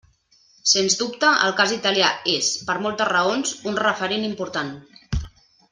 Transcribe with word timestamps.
Sens 0.69 0.95
dubte, 1.01 1.33
el 1.49 1.53
cas 1.59 1.75
italià 1.75 2.09
és, 2.33 2.49
per 2.71 2.79
moltes 2.87 3.13
raons, 3.13 3.53
un 3.73 3.81
referent 3.85 4.27
important. 4.31 4.75